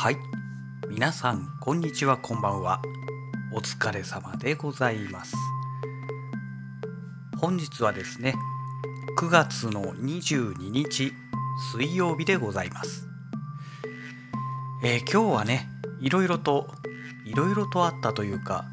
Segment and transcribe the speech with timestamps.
[0.00, 0.16] はい。
[0.88, 2.80] 皆さんこんにちはこんばんは。
[3.52, 5.34] お疲れ様でございます。
[7.40, 8.36] 本日はですね
[9.18, 11.12] 9月の22日
[11.72, 13.08] 水曜日でございます。
[14.84, 15.68] えー、今日はね
[16.00, 16.68] いろいろと
[17.26, 18.66] いろいろとあったというか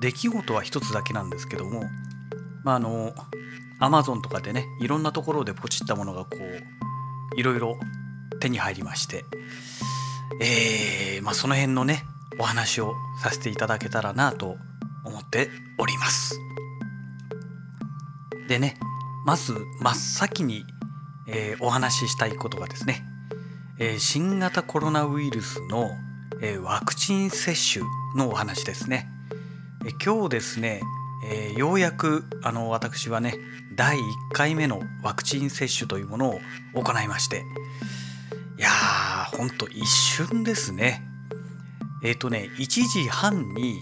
[0.00, 1.82] 出来事は一つだけなんですけども
[2.62, 3.12] まああの
[3.80, 7.80] アマゾンとかでねいろんなところでポチったものがこういろいろ
[8.38, 9.24] 手に入りまして
[10.40, 12.04] えー、まあ、その辺のね
[12.38, 14.56] お話をさせていただけたらなと
[15.04, 16.40] 思っております。
[18.48, 18.78] でね
[19.24, 20.64] まず真っ先に、
[21.28, 23.04] えー、お話ししたいことがですね、
[23.78, 25.90] えー、新型コロナウイルスの、
[26.42, 29.08] えワクチン接種のお話ですね、
[29.84, 30.80] え今日ですね、
[31.28, 33.34] えようやくあの私はね
[33.74, 34.00] 第1
[34.32, 36.40] 回目のワクチン接種というものを
[36.74, 37.44] 行いまして
[38.58, 41.02] いやーほんと一瞬ですね。
[42.02, 43.80] えっ、ー、とね1時半に、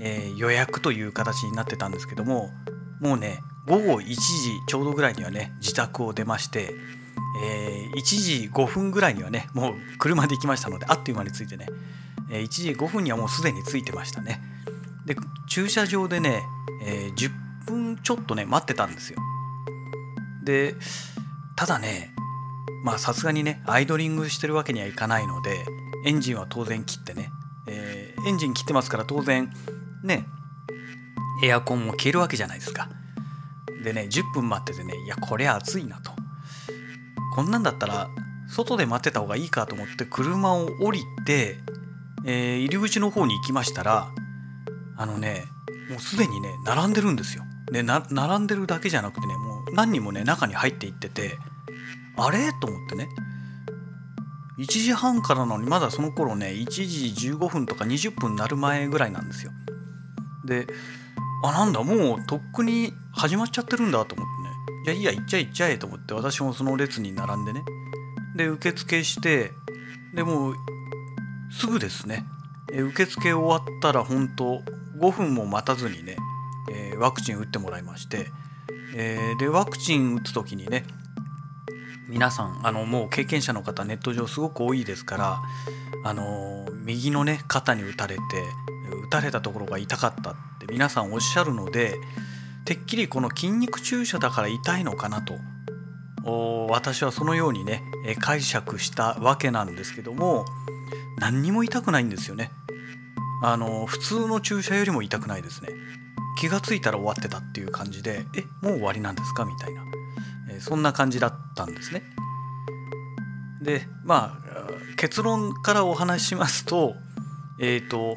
[0.00, 2.50] えー、予約という形になってたんですけども
[3.00, 4.14] もうね午後1時
[4.66, 6.74] ちょうどぐらいにはね自宅を出まして、
[7.42, 11.66] えー、1時5分ぐらいにはねもう車で行きましたのであっという間に着いてね、
[12.30, 14.40] え1時5分にはもうすでに着いてましたね。
[15.06, 15.16] で
[15.48, 16.42] 駐車場でね、
[16.84, 17.30] え10
[17.66, 19.18] 分ちょっとね待ってたんですよ。
[20.44, 20.74] で
[21.56, 22.14] ただね
[22.82, 25.64] まあさすがにねアイドリングしてるわけにはいかないので
[26.04, 27.30] エンジンは当然切ってね、
[27.66, 29.52] えー、エンジン切ってますから当然
[30.02, 30.26] ね
[31.42, 32.88] エアコンも消えるわけじゃないですか。
[33.82, 36.12] でね10分待っててねいやこれ暑いなと。
[37.34, 38.08] こんなんだったら
[38.48, 41.56] 外で待ってた方がいいかと思って車を降りて、
[42.26, 44.08] えー、入り口の方に行きましたら
[44.96, 45.44] あのね
[45.88, 47.44] もうすでにね並んでるんですよ。
[47.70, 51.38] で並んでるだけじゃなくてねもう何人もね中に入っていってて
[52.16, 52.52] あれ？
[52.60, 53.08] と思ってね。
[54.58, 59.52] 1時半からなのにまだその頃ね1時15分とか20分なる前ぐらいなんですよ。
[60.44, 60.66] で
[61.44, 64.50] あなんだもうとっくに始まっちゃってるんだと思ってね。
[64.84, 67.62] じゃあいいや行っちゃえ行っちゃえと思って私もその列に並んでね。
[68.36, 69.52] で受付して
[70.14, 70.54] でもう
[71.50, 72.24] すぐですね。
[72.72, 74.62] 受付終わったら本当
[74.98, 76.16] 5分も待たずにね、
[76.72, 78.28] えー、ワクチン打ってもらいまして、
[78.94, 80.84] えー、でワクチン打つ時にね
[82.12, 85.42] 皆さんあのもう経験者の方ネット上すごく多いですから
[86.04, 88.20] あの右のね肩に打たれて
[89.06, 91.94] 打たれたところが痛かったって皆さんおっしゃるので
[92.66, 95.34] てっきりこの筋肉注射だから痛いのかなと
[96.68, 97.82] 私はそのようにね
[98.20, 100.44] 解釈したわけなんですけども
[101.18, 102.50] 何にも痛くないんですよね。
[103.42, 105.70] あの普通の注射よりも痛くないですね。
[106.38, 109.44] 気が付いたら終わってたっていう感じでえもう終わりなんですか？
[109.44, 109.82] みたいな。
[110.62, 112.02] そんな感じだったんですね。
[113.62, 116.94] でまあ結論からお話ししますと
[117.60, 118.16] えっ、ー、と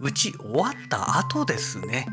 [0.00, 2.06] うち終わった後ですね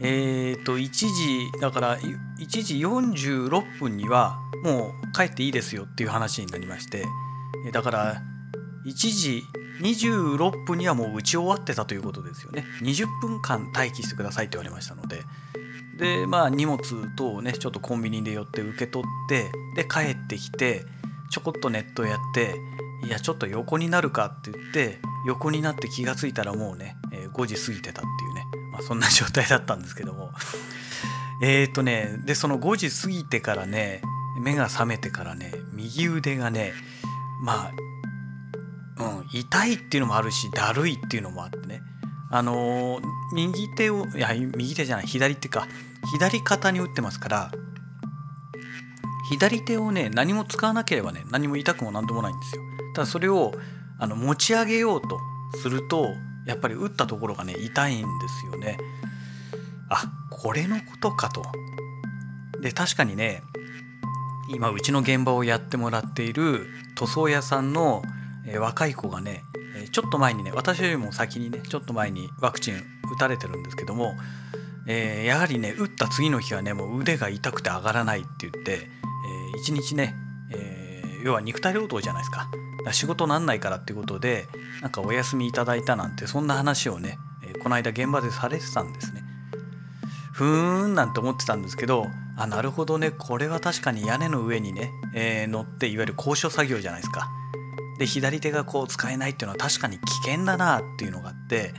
[0.00, 7.04] えっ、ー、と1時だから1時46分にはもう帰っていいですよっていう話になりまして
[7.72, 8.22] だから
[8.86, 9.42] 1時
[9.80, 15.22] 26分にはもう打ち終わってたということですよね20分間待機してくださいって言われましたので
[15.98, 16.78] でまあ荷物
[17.16, 20.84] 等をねちょっとコンビニで寄って受け取ってで帰ってきて
[21.30, 22.54] ちょこっとネットやって
[23.04, 30.32] いやちょっと横になるかって言って横になって気が付いたらもうね、え5時過ぎてたっていうね、まあ、そんな状態だったんですけども。
[31.40, 34.02] えっとねでその5時過ぎてからね
[34.40, 36.72] 目が覚めてからね右腕がね
[37.40, 37.70] ま
[38.98, 41.80] あ、うん、痛いっていうのもあるしだるいっていうのもあってね
[42.30, 43.00] あの、
[43.32, 45.66] 右手をいや右手じゃない左手か。
[46.12, 47.52] 左肩に打ってますから
[49.30, 52.62] 左手をね何も使わなければね何も痛くも何ともないんですよ。
[52.94, 53.52] ただそれを
[53.98, 55.18] あの持ち上げようと
[55.60, 56.08] すると
[56.46, 58.78] やっぱり打ったところがね痛いんですよね。
[59.90, 61.44] あこれのことかと。
[62.60, 63.42] で確かにね
[64.50, 68.02] 今うちの現場をやってもらっている塗装屋さんの、
[68.58, 69.44] 若い子がね
[69.90, 74.14] ちょっと前にね私よりも先にねちょっと前にワクチン打たれてるんですけども
[74.90, 80.14] えー、やはりね打った次の日はねもう腕が痛くて上がらないって言って、えー、一日ね、
[80.50, 82.50] えー、要は肉体労働じゃないですか。
[82.92, 84.46] 仕事なんないからっていうことで
[84.80, 89.22] なんかお休みいただいたなんてそんな話をね、えー、この間現場でされてたんですね。
[90.32, 97.28] ふーんなんて思ってたんですけどあなるほどねこれは確かに屋根の上にね、え、乗っていわゆる高所作業じゃないですか。
[97.98, 101.74] で左手がこう使えないっていうのは確かに危険だなっていうのがあって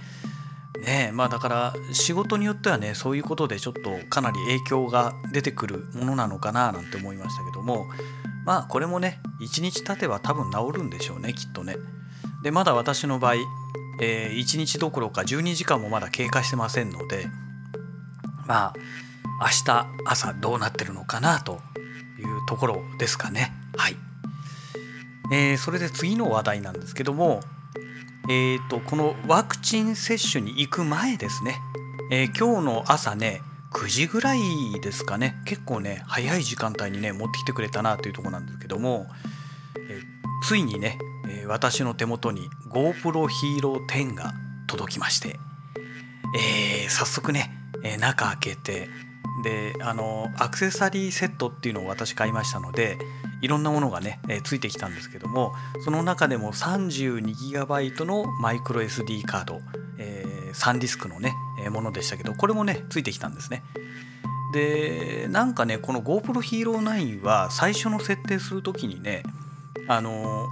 [0.85, 7.85] ねまあだから仕事によってはねそういうことでちょっとかなり影響が出てくるものなのかななんて思いましたけども
[8.45, 11.75] まあこれもね1日経てば多分治るんでしょうねきっとね。
[12.43, 13.35] でまだ私の場合、
[14.01, 17.27] えー、1日どころか12時間もまだ経過してませんので
[18.47, 18.73] まあ
[19.41, 21.59] 明日朝どうなってるのかなと
[22.17, 23.53] いうところですかね。
[23.77, 23.95] はい、
[25.31, 27.41] えー、それで次の話題なんですけども
[28.29, 31.59] えーと、このワクチン接種に行く前ですね、
[32.11, 33.41] えー、今日の朝ね
[33.71, 34.39] 9時ぐらい
[34.81, 35.35] ですかね。
[35.45, 39.07] 結構ね早い時間帯にね持ってきてくれたなというとこなんですけども、
[39.89, 44.33] えー、ついにね、え、私の手元に GoPro Hero 10が
[44.67, 45.39] 届きまして、
[46.35, 47.51] えー、早速ね、
[47.83, 48.89] え中開けて
[49.43, 52.97] であのアクセサリーセットっていうのを私買いましたので
[53.41, 55.53] いろんなものがね、えー、ついてきたんですけども
[55.83, 59.61] その中でも 32GB のマイクロ SD カード、
[59.97, 61.33] えー、サンディスクのね、
[61.63, 63.63] え、ものでしたけどこれもねついてきたんですね。
[64.51, 69.21] でなんかねこの GoPro Hero 9は最初の設定する時にね
[69.87, 70.47] あの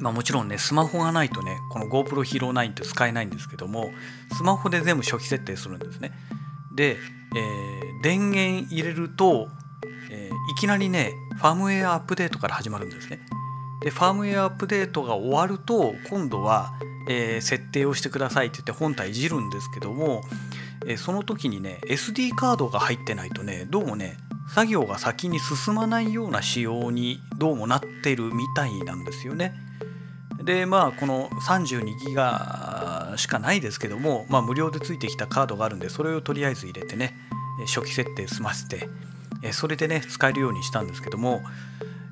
[0.00, 3.90] まあ、もちろんねスマホがないとねこの GoPro Hero 9って使えないんですけども
[4.36, 6.12] スマホで全部初期設定するんですね。
[6.76, 6.98] で、
[7.34, 9.48] えー、電源入れると、
[10.10, 13.20] えー、いきなりねファームウェアアップデートから始まるんですね。
[13.80, 16.72] でファームウェアアップデートが終わると今度は、
[17.08, 20.22] えー、設定をしてくださいって言って本体いじるんですけども、
[20.86, 24.16] えー、その時にね SD カードが入ってないとねどうもね
[24.54, 29.54] 作業が先に進まないような仕様にどうもなってるみたいなんですよね。
[30.42, 37.14] でまあこの32ギガしかないですけども、まあ、無料でついてきたカードがあるんでそれをとりあえず入れてね
[37.66, 38.88] 初期設定済ませて
[39.46, 41.42] えそれでね使えるようにしたんですけども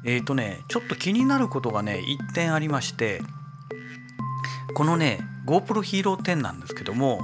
[0.04, 3.20] えっ、ー、とねちょっと気になることがね1点ありまして
[4.75, 7.20] このね GoPro Hero 10なんですけども、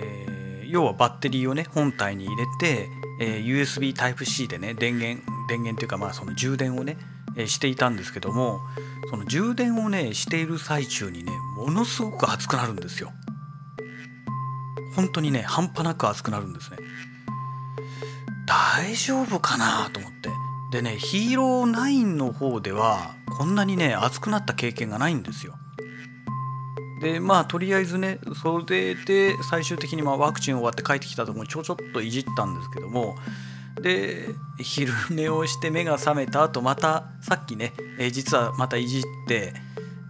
[0.00, 2.88] えー、要はバッテリーをね本体に入れて、
[3.20, 6.96] えー、USB Type-C でね電源電源っていうかまあその充電をね、
[7.36, 8.60] えしていたんですけども
[9.10, 13.12] その充電をねしている最中にねものすごく熱くなるんですよ。
[14.94, 16.78] 本当にね半端なく熱くなるんですね。
[18.46, 20.30] 大丈夫かなと思って。
[20.72, 25.54] でねヒーロー9の方ではこんなにね熱くなった経験がないんですよ。
[27.02, 33.16] でまあとりあえずねそれで最終的にまあワクチン終わって帰ってきたところにちょちょっといじったんですけども
[33.82, 34.28] で
[34.58, 39.52] 昼寝をして目が覚めた後またさっきね、え、実はまたいじって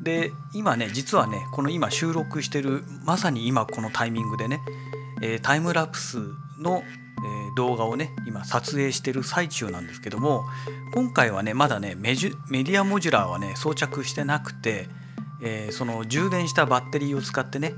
[0.03, 4.61] で今ね実はねこの今収録してるまさに今このタイミングでね、
[5.23, 6.19] えー、タイムラプス
[6.59, 6.83] の
[7.57, 10.45] 動画をね今撮影してる最中なんですけども
[10.95, 14.89] 今回はねまだねメジュメディアモジュラーはね装着してなくて、
[15.43, 17.75] えー、その充電したバッテリーを使ってね、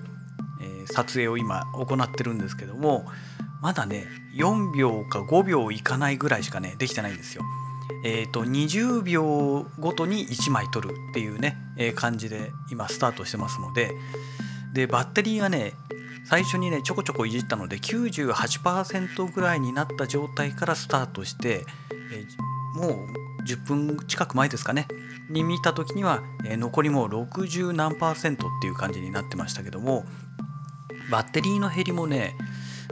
[0.60, 3.06] えー、撮影を今行ってるんですけども
[3.60, 4.06] まだね
[4.36, 7.42] 4秒か5秒いかないぐらいしかねできてないんですよ。
[8.02, 13.94] えーと、20秒ごとに1枚取るっていうね、えー、感じで今スタートしてますので
[14.74, 15.72] でバッテリーがね
[16.24, 21.64] 最初にねちょこちょこいじったので98%ぐらいになった状態からスタートして、
[22.12, 24.88] え、もう10分近く前ですかね
[25.30, 30.04] に見た時には、え、残りもう60何パーセントっていう感じになってましたけども
[31.10, 32.34] バッテリーの減りもね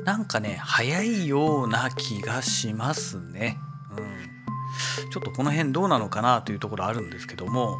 [0.04, 3.58] なんかね早いような気がしますね。
[3.96, 7.78] うん、ちょっとこの辺どうなのかなというところあるんですけども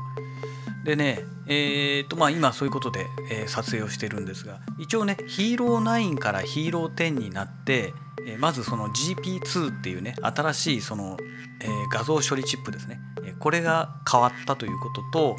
[0.84, 7.92] でね、えーとまあ、今そういうことで、えー、撮影をしてるんですが一応ねヒーロー9からヒーロー10になって、
[8.26, 11.16] えー、まずその GP2 っていうね新しいその、
[11.60, 15.36] えー、画像処理チップですね、えこれが変わったということと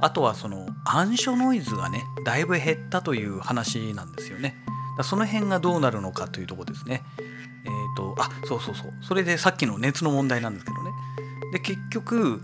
[0.00, 4.56] あとはその暗所ノイズがねだいぶ減ったという話なんですよね。
[4.98, 7.02] だその辺がどうなるのかというとこですね。
[7.64, 8.92] えっ、とあそうそうそう。
[9.00, 10.90] それでさっきの熱の問題なんですけどね。
[11.52, 12.42] で結局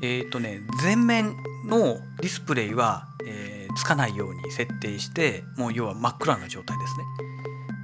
[0.00, 7.04] えっ、とね全面のディスプレイは、えー、つかないように設定してもう要は真っ暗な状態ですね。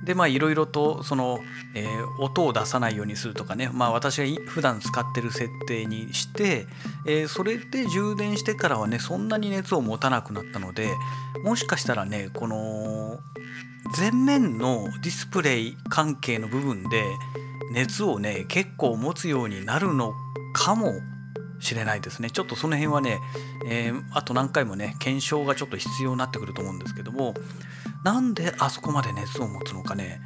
[0.05, 1.41] でまあいろいろとその、
[1.75, 6.67] えー、音を出さないようにするとかねまあ私が普段使ってる設定にして、
[7.07, 10.89] えー、それで充電してからはねそんなに熱を持たなくなったので
[11.45, 13.21] もしかしたらねこの
[13.97, 17.05] 前面のディスプレイ関係の部分で
[17.71, 20.15] 熱をね結構持つようになるの
[20.53, 20.93] かも
[21.61, 22.31] しれないですね。
[22.31, 23.21] ちょっとその辺はね、
[23.67, 27.35] えー、あと何回もね検証がちょっと必要になってくると思うんですけども
[28.03, 30.21] なんであそこまで熱を持つのかね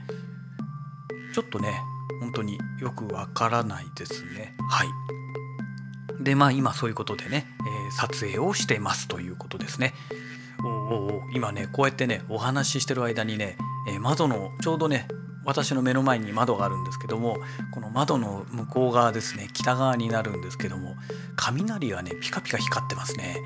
[1.35, 1.81] ちょっとね
[2.21, 4.55] 本当によくわからないですね。
[4.71, 4.89] はい。
[6.23, 9.95] でまあ今そういうことでね、えー、撮影をしてますということですね。
[10.65, 15.09] おお今ねこうやってねお話ししてる間にね、えー、窓のちょうどね
[15.45, 17.39] 私の目の前に窓があるんですけども
[17.73, 20.97] この窓の向こう側ですね北側になるんですけども
[21.37, 23.37] 雷がねピカピカ光ってますね。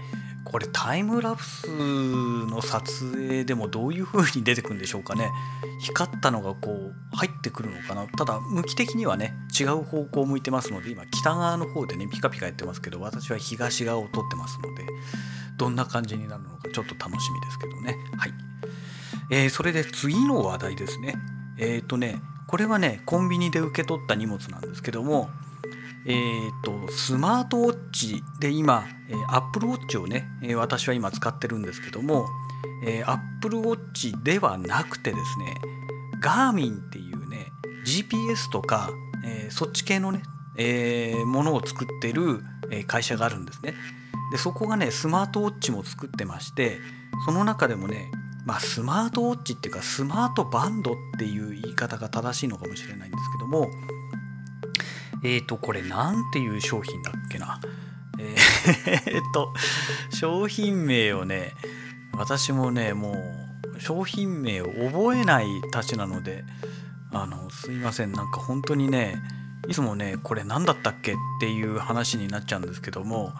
[0.45, 5.31] これタイムラプスの撮影でもどういう風に出てくるんでしょうかね。
[5.78, 8.07] 光ったのがこう入ってくるのかな。
[8.07, 14.87] ただ向き的にはね違う方向を向いてますので今北側の方でねピカピカやってますけど私は東側を撮ってますので
[15.59, 17.99] どんな感じになるのかちょっと楽しみですけどね。
[18.17, 18.33] はい、
[19.31, 21.14] えー、それで次の話題ですね。
[21.58, 25.30] えっ、ー、とねこれはねコンビニで受け取った荷物なんですけども
[26.06, 32.26] えーと、スマートウォッチで今、えー、Apple Watch をね、え、私は今使ってるんですけども、
[32.82, 35.54] えー、Apple Watch ではなくてですね
[36.22, 37.52] Garmin っていうね
[37.84, 38.90] GPS とか、
[39.24, 40.22] えー、そっち系のね、
[40.56, 42.42] えー、ものを作ってる、
[42.86, 43.74] 会社があるんですね。
[44.30, 46.78] でそこがねスマートウォッチも作ってまして
[47.24, 48.10] その中でもね
[48.45, 53.71] まあスマートウォッチっていうかスマートバンドっていう言い方が正しいのかもしれないんですけども
[55.23, 57.61] えっ、ー、と、これなんていう商品だっけな？
[58.18, 59.52] えー、 っと、
[60.11, 61.54] 商品名をね、
[62.12, 63.12] 私もね、も
[63.76, 66.45] う、商品名を覚えないたちなので、
[67.12, 69.21] あの、すいません、なんか本当にね、
[69.66, 73.32] いつもね、これ何だったっけっていう話になっちゃうんですけども、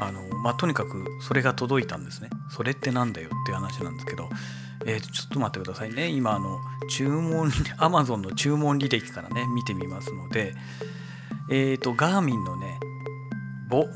[0.00, 2.30] あの、まあ、とにかくそれが届いたんですね。
[2.50, 4.28] それって何だよっていう話なんですけど、
[4.84, 6.08] えー、ちょっと待ってくださいね。
[6.08, 10.54] 今、あの、注文、Amazon の注文履歴からね、見てみますので、
[11.50, 12.78] えっ、ー、と、ガーミンのね、
[13.68, 13.86] ボ、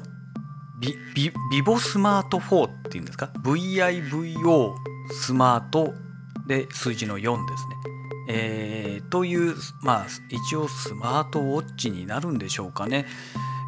[0.80, 4.74] ビ、ビ、ビボスマート4っていうんですか ?VIVO
[5.10, 5.94] スマート
[6.46, 7.89] で数字の4ですね。
[8.32, 13.06] えー、という、まあ、一応スマートウォッチになるんでしょうかね。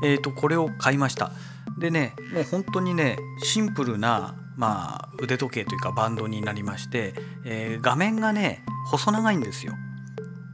[0.04, 1.32] え、ー、と、これを買いました。
[1.78, 7.14] でね、もう本当にね、シンプルな、まあ、腕時計というかバンドになりまして、
[7.44, 9.74] えー、画面がね、細長いんですよ。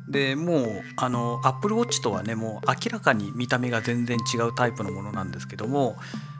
[0.08, 5.98] でもうあの Apple Watch とはねもう明らかに見た目が全然違うタイプのものなんですけども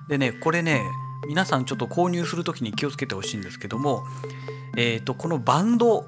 [0.08, 0.80] でねこれね
[1.26, 4.06] 皆さんちょっと購入する時に気をつけてほしいんですけども、
[4.78, 6.06] えーと、このバンド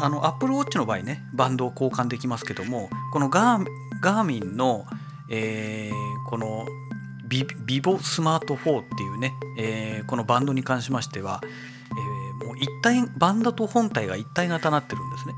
[0.00, 3.66] あの Apple Watch の場合ねバンドを交換できますけどもこのガー
[4.00, 4.86] ガーミンの、
[5.28, 6.66] えー、この
[7.28, 15.34] ビビボスマート4っていうね、えー、このバンドに関しましては、えー、もう一体バンドと本体が一体型になってるんですね。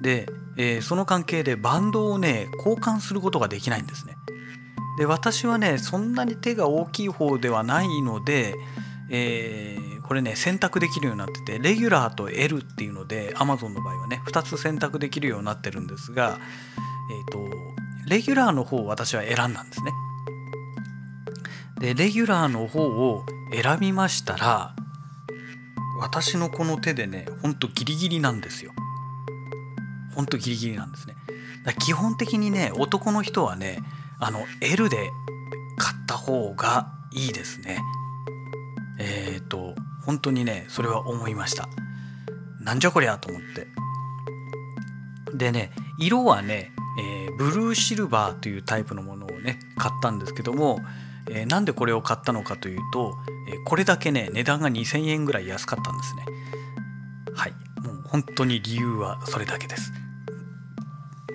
[0.00, 0.26] で
[0.56, 4.16] えー、その関係でバンドをね交換することができないんですね。
[4.98, 8.54] で私はねそんなに手が大きい方ではないので、
[9.08, 16.38] えー、これね選択できるようになっててレギュラーと L っていうので Amazon の場合はね2つ選択できるようになってるんですが、
[17.10, 17.48] えーと、
[18.10, 19.92] レギュラーの方を私は選んだんですね。
[21.80, 24.76] でレギュラーの方を選びましたら
[25.98, 28.72] 私のこの手でねほんとギリギリなんですよ。
[30.14, 31.14] ほんとギリギリなんですね。
[31.64, 33.78] だ基本的にね男の人はね
[34.20, 35.10] あの L で
[35.78, 37.80] 買った方がいいですね。
[38.98, 41.68] えっ、ー、と本当にねそれは思いました。
[42.60, 43.66] なんじゃこりゃと思って。
[45.36, 50.80] でね色はね、えー、ブルーシルバーというタイプのものをね買ったんですけども、
[51.30, 53.16] えー、なんでこれを買ったのかというと、
[53.48, 56.24] えー、これだけね値段が2000円ぐらい安かったんですね。
[57.34, 59.92] はいもう本当に理由はそれだけです。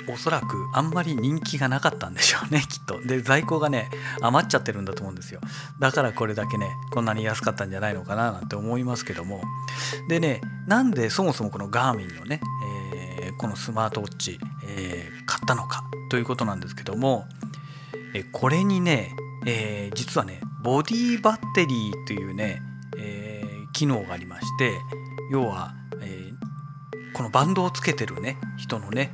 [0.09, 3.01] おそらくあんまり人気がなかったんでしょうね きっと。
[3.01, 3.89] で在庫がね
[4.21, 5.41] 余っちゃってるんだと思うんですよ。
[5.79, 9.41] だからこれだけねこんなに安かったんじゃないのかななんて思いますけども。
[10.07, 12.41] でねなんでそもそもこのガーミンのね、
[13.19, 17.27] えー、このスマートウォッチ、えー、買ったのかということなんですけども、
[18.13, 22.61] えこれにね、えー、実はねボディバッテリーというね、
[22.97, 24.73] え機能がありまして
[25.29, 26.31] 要は、え
[27.13, 29.11] このバンドをつけてるね人のね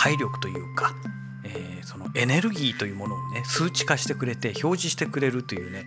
[0.00, 0.94] 体力というか、
[1.44, 5.84] えー、そのエネルギーというものをね数値化してくれて表示してくれるというね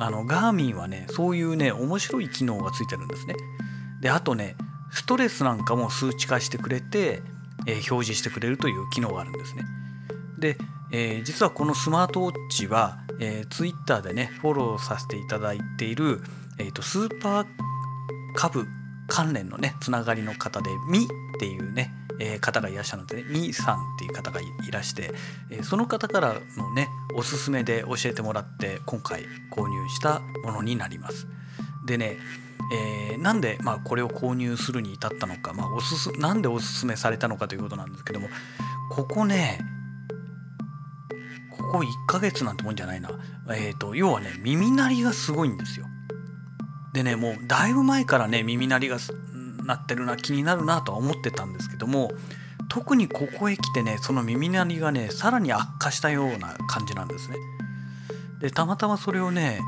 [0.00, 3.36] あのガーミンはねそういうね面白い機能がついてるんですね。
[4.00, 4.56] であとね
[4.90, 7.22] ストレスなんかも数値化してくれて、
[7.68, 9.62] えー、表示してくれるという機能があるんですね。
[10.36, 10.58] で、
[10.90, 16.22] えー、実はこのスマートウォッチは、えー、Twitter でねフォローさせていただいている、
[16.58, 17.46] えーと、スーパー
[18.34, 18.66] 株
[19.14, 21.04] 関連のねつながりの方で「ミ」
[21.36, 25.10] っていうねえー、方がいらっしゃるので、ね、みさんっていう方がいらして、
[25.50, 31.26] えー、その方からのねおすすめで教えてもらって今回購入したものになります。
[31.86, 32.16] でね、
[33.10, 38.28] えー、なんで、まあ、これを購入するに至ったのか、まあ、おすすなんでおすすめされたのかということなんですけども
[38.90, 39.58] ここね
[41.50, 43.10] ここ1ヶ月なんてもんじゃないな、
[43.50, 45.86] えーと、要はね耳鳴りがすごいんですよ。
[46.94, 48.98] でねもうだいぶ前からね耳鳴りが
[49.64, 52.12] なってるな気になるなとは思ってたんですけども
[52.68, 57.36] 特にここへ来てねその耳鳴りがねさらに悪化したような感じなんですね。
[58.40, 59.60] でたまたまそれをね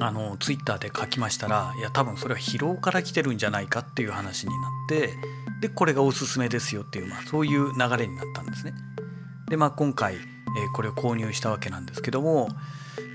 [0.00, 5.14] あのツイッターで書きましたらいや多分それは疲労から来てるんじゃないかっていう話になって
[5.60, 8.74] でこれがおすすめですよっていう、まあ、そういう流れになったんですね。
[9.48, 10.20] でまあ今回、えー、
[10.74, 12.48] これを購入したわけなんですけども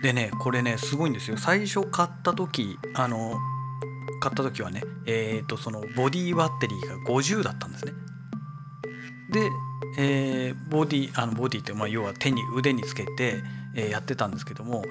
[0.02, 1.38] でねこれねすごいんですよ。
[1.38, 3.36] 最初買った時あの
[4.20, 7.94] 買った時はねえっ、ー、とそのボディバッテリーが50だったんですね。
[9.30, 9.50] で、
[9.98, 13.44] えー、ボディあのボディって、まあ、要は手に腕につけて、
[13.76, 14.90] えー、やってたんですけども、え、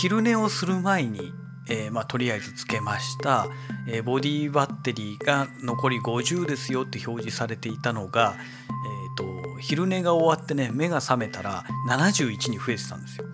[0.00, 1.32] 昼寝をする前に、
[1.70, 3.46] えまあ、とりあえずつけました、
[3.88, 13.24] え、ボディバッテリーが残り50ですよって表示されていたのが、えーと、昼寝が終わってね目が覚めたら71に増えてたんですよ。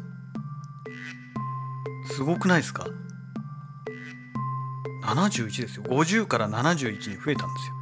[2.11, 2.87] すごくないですか
[5.03, 5.85] ？71ですよ。
[5.85, 7.75] 50から71に増えたんですよ。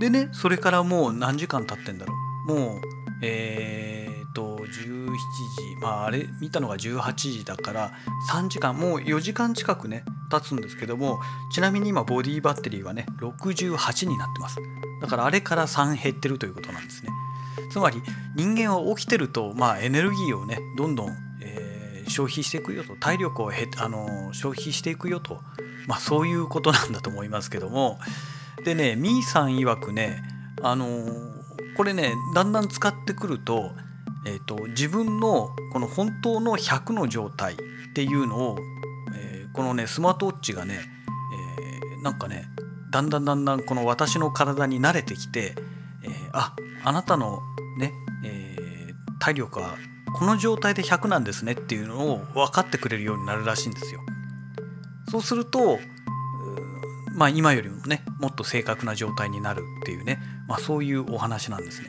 [0.00, 2.14] でねそれからもう何時間経ってんだろ
[2.48, 2.54] う。
[2.54, 2.80] もう
[3.22, 7.92] えー、っと17時まああれ見たのが18時だから
[8.30, 11.20] 3時間もう4時間近くね経つんですけども
[11.52, 14.58] ちなみに今ボディバッテリーはね68になってます。
[15.00, 17.10] だからあれから3減ってるということなんですね。
[17.70, 18.02] つまり
[18.36, 21.16] 人間は起きてると、まあ、エネルギーをねどんどん、
[22.12, 25.40] 消費していくよと体力をへあの消費していくよと、
[25.88, 27.98] まあ、そういうことなんだと思いますけども。
[28.64, 30.22] でねみーさん曰くね
[30.62, 30.86] あの、
[31.76, 33.72] これねだんだん使ってくると,、
[34.26, 37.56] えーと、自分のこの本当の100の状態っ
[37.94, 38.58] ていうのを、
[39.14, 40.80] えー、このねスマートウォッチがね、
[41.96, 42.46] えー、なんかね
[42.92, 45.56] だんだんだんだんこの私の体に慣れてきて、
[46.04, 46.54] えー、あ
[46.84, 47.40] あなたの
[47.78, 47.92] ね、
[48.24, 49.76] えー、体力は
[50.14, 54.00] この状態で100なんですねっていうのを分かってくれるようになるらしいんですよ。
[55.10, 55.78] そうすると
[57.14, 61.88] まあ、今よりもねもっと正確な状態になるっていうね、まあ、そういうお話なんですね。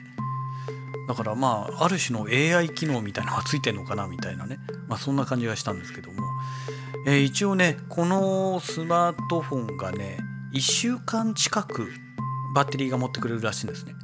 [1.07, 6.21] だからまあある種の AI 機能みたいなのがついてるのかなみたいなね、まあ、そんな感じがしたんですけども、
[7.05, 10.17] えー、一応ねこのスマートフォンがね
[10.53, 11.91] 1週間近く
[12.55, 13.95] バッテリーが持ってくれるらしいんですね。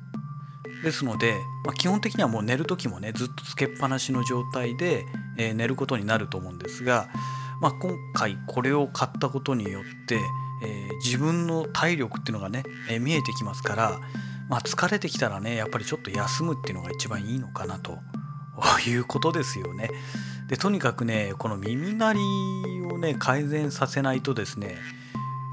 [0.83, 1.33] ですので、
[1.65, 5.05] まあ、基本的にはもう寝る時もねずっとつけっぱなしの状態で、
[5.37, 7.09] えー、寝ることになると思うんですが、
[7.61, 10.19] まあ、今回これを買ったことによって
[10.61, 13.99] えー、自分の体力っていうのがね、えー、見えてきますから、
[14.49, 17.99] まあ、疲れてきたらねやっぱりちょっと休むっていうのが一番いいのかなと
[18.87, 19.89] いうことですよね。
[20.47, 22.19] でとにかくねこの耳鳴り
[22.91, 24.77] をね改善させないとですね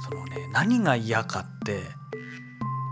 [0.09, 1.83] そのね何が嫌かって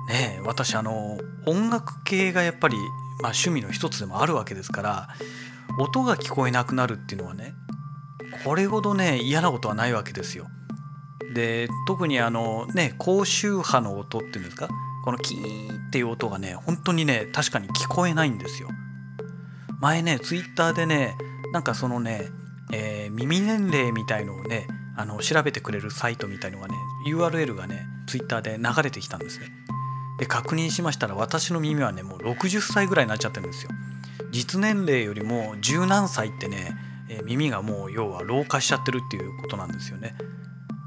[0.09, 0.41] ね。
[0.45, 2.77] 私あの音楽系がやっぱり、
[3.23, 5.09] まあ、趣味の一つでもあるわけですから
[5.79, 7.55] 音が聞こえなくなるっていうのはね
[8.45, 10.47] これほどね嫌なことはないわけですよ。
[11.35, 14.69] で特にあのね高周波の音っていうんですか
[15.05, 18.69] このキーンっていう音がね本当にね確かに聞こえないんですよ。
[19.81, 21.17] 前ねツイッターでね
[21.53, 22.29] なんかそのね、
[22.73, 26.75] えー、耳年齢みたいのをねあの調べてくれるサイトみたいのがね
[27.09, 29.49] URL がねツイッターで流れてきたんですね。
[30.19, 33.71] で確認しましたら私の耳はねもう60歳ぐらいになっちゃってるんですよ
[34.31, 36.77] 実年齢よりも十何歳ってね、
[37.25, 40.17] 耳がもう要は老化しちゃってるっていうことなんですよね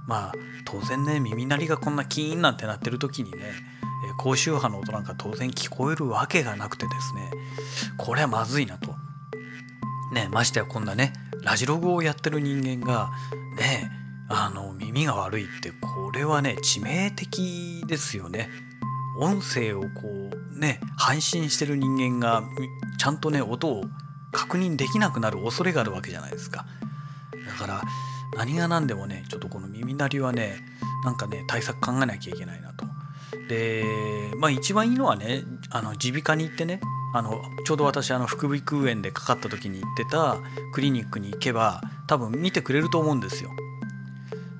[0.07, 0.33] まあ
[0.65, 3.37] 当然ね耳鳴りがこんなキーンなんてなってる時にね
[4.17, 7.31] 高周波の音なんか当然聞こえるわけがなくてですね
[7.97, 8.95] これはまずいなと。
[10.13, 11.11] ねましてやこんなね
[11.43, 13.11] ラジログをやってる人間が
[13.57, 13.91] ね
[14.29, 18.49] あの耳が悪いってこれはね致命的ですよね。
[19.19, 19.87] 音声をこ
[20.55, 22.43] うね配信してる人間が
[22.97, 23.83] ちゃんとね音を
[24.31, 26.65] 確認できなくなる恐れがあるわけじゃないですか。
[27.47, 27.81] だから
[28.35, 30.57] 何が何でもねちょっとこの耳鳴りはね
[31.03, 32.85] なんかね対策考えなきゃいけないなと。
[33.49, 33.83] で
[34.37, 35.43] まあ一番いいのはね
[36.03, 36.81] 耳鼻科に行ってね
[37.13, 40.37] あのちょうど私あの副鼻腔炎でかかった時に行ってた
[40.73, 43.51] クリニックに行けば多分見てくれると思うんですよ。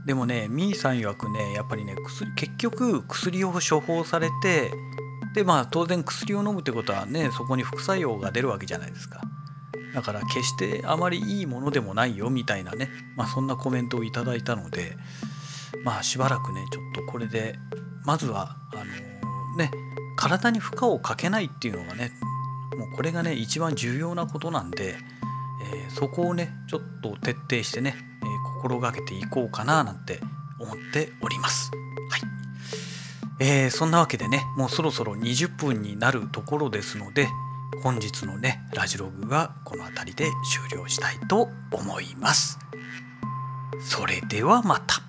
[0.08, 4.72] でもねみーさん曰くねやっぱりね薬結局薬を処方されて
[5.36, 9.22] でまあ当然薬を飲むってことはねそこに副作用が出るわけじゃないですか。
[9.93, 14.96] だから決してあまりいいものでもないよみたいなね、まあ、そんなコメントをいただいたので
[15.84, 17.56] まあしばらくねちょっとこれで
[18.06, 19.72] まずはあのー、ね
[20.15, 22.12] 体に負荷をかけないっていうのがね
[22.78, 24.98] もうこれがね一番重要なことなんで、
[25.74, 27.96] えー、そこをねちょっと徹底してね、
[28.58, 30.20] 心がけていこうかななんて
[30.60, 31.72] 思っております。
[32.10, 32.22] はい
[33.39, 37.28] えー、そんなわけでねもうそろそろ20分になるところですので
[37.84, 40.26] 本日のねラジログはこの辺りで
[40.70, 42.58] 終了したいと思います。
[43.80, 45.07] それではまた。